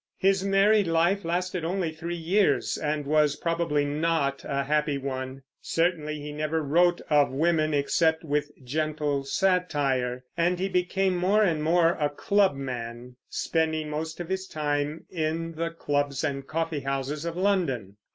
[0.17, 5.43] His married life lasted only three years, and was probably not a happy one.
[5.61, 11.61] Certainly he never wrote of women except with gentle satire, and he became more and
[11.61, 17.97] more a clubman, spending most of his time in the clubs and coffeehouses of London.